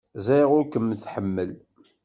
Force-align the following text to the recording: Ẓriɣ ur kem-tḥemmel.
Ẓriɣ 0.25 0.49
ur 0.57 0.65
kem-tḥemmel. 0.71 1.51